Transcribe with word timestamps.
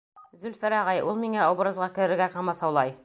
Зөлфәр 0.45 0.75
ағай, 0.77 1.03
ул 1.11 1.19
миңә 1.25 1.43
образға 1.51 1.91
керергә 1.99 2.31
ҡамасаулай! 2.39 2.97